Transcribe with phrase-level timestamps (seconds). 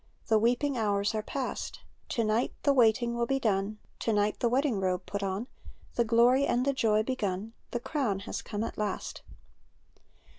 [0.29, 3.77] The weeping hours are past; To night the waiting will be done.
[3.99, 5.45] To night the wedding robe put on.
[5.93, 9.21] The glory and the joy begun; The crown has come at last.